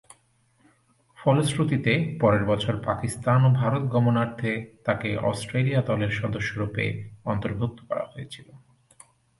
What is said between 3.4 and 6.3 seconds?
ও ভারত গমনার্থে তাকে অস্ট্রেলিয়া দলের